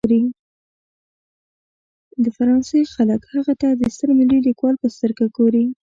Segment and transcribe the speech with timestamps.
[2.23, 5.65] د فرانسې خلک هغه ته د ستر ملي لیکوال په سترګه ګوري.